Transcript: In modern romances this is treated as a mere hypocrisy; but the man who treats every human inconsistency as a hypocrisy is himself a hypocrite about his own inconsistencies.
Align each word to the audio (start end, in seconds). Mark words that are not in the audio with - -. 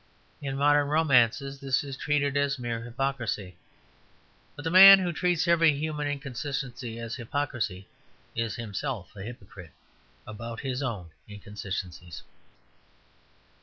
In 0.41 0.57
modern 0.57 0.87
romances 0.87 1.59
this 1.59 1.83
is 1.83 1.95
treated 1.95 2.35
as 2.35 2.57
a 2.57 2.61
mere 2.63 2.81
hypocrisy; 2.83 3.55
but 4.55 4.63
the 4.63 4.71
man 4.71 4.97
who 4.97 5.13
treats 5.13 5.47
every 5.47 5.73
human 5.77 6.07
inconsistency 6.07 6.97
as 6.97 7.13
a 7.13 7.17
hypocrisy 7.17 7.87
is 8.35 8.55
himself 8.55 9.15
a 9.15 9.21
hypocrite 9.21 9.73
about 10.25 10.61
his 10.61 10.81
own 10.81 11.11
inconsistencies. 11.29 12.23